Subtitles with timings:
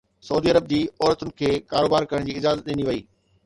[0.27, 3.09] سعودي عرب جي عورتن کي ڪاروبار ڪرڻ جي اجازت ڏني وئي